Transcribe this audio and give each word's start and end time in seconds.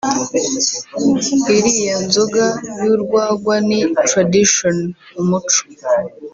«Iriya 1.57 1.95
nzoga 2.05 2.45
y’urwagwa 2.83 3.55
ni 3.67 3.79
tradition(umuco) 4.07 5.59